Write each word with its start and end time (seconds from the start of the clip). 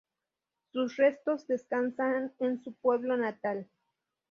Sus 0.71 0.95
restos 0.97 1.45
descansan 1.45 2.33
en 2.39 2.63
su 2.63 2.73
pueblo 2.73 3.15
natal. 3.17 3.67